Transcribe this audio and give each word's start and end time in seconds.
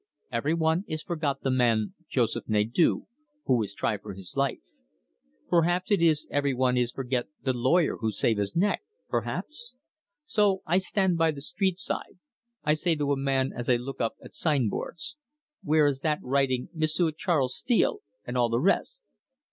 Every 0.31 0.55
one 0.55 0.83
is 0.87 1.03
forgot 1.03 1.41
the 1.41 1.51
man, 1.51 1.93
Joseph 2.09 2.45
Nadeau, 2.47 3.05
who 3.45 3.55
was 3.59 3.71
try 3.75 3.99
for 3.99 4.15
his 4.15 4.35
life. 4.35 4.57
Perhaps 5.47 5.91
it 5.91 6.01
is 6.01 6.25
every 6.31 6.55
one 6.55 6.75
is 6.75 6.91
forget 6.91 7.27
the 7.43 7.53
lawyer 7.53 7.97
who 7.97 8.11
save 8.11 8.39
his 8.39 8.55
neck 8.55 8.81
perhaps? 9.09 9.75
So 10.25 10.63
I 10.65 10.79
stand 10.79 11.19
by 11.19 11.29
the 11.29 11.39
streetside. 11.41 12.17
I 12.63 12.73
say 12.73 12.95
to 12.95 13.11
a 13.11 13.15
man 13.15 13.51
as 13.55 13.69
I 13.69 13.75
look 13.75 14.01
up 14.01 14.15
at 14.23 14.33
sign 14.33 14.69
boards,' 14.69 15.15
'Where 15.61 15.85
is 15.85 15.99
that 15.99 16.17
writing 16.23 16.69
"M'sieu' 16.73 17.11
Charles 17.11 17.55
Steele," 17.55 17.99
and 18.25 18.35
all 18.35 18.49
the 18.49 18.59
res'? 18.59 19.01